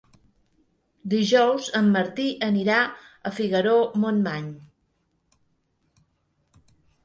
[1.11, 2.79] Dijous en Martí anirà
[3.31, 4.51] a Figaró-Montmany.